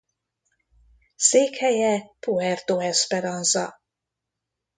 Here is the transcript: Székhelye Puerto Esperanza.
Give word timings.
Székhelye 1.15 2.11
Puerto 2.19 2.79
Esperanza. 2.79 3.79